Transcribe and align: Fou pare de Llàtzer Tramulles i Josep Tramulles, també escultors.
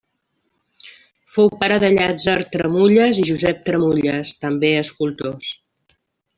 Fou 1.33 1.51
pare 1.59 1.77
de 1.83 1.91
Llàtzer 1.97 2.35
Tramulles 2.57 3.21
i 3.21 3.27
Josep 3.29 3.63
Tramulles, 3.71 4.35
també 4.47 4.75
escultors. 4.83 5.55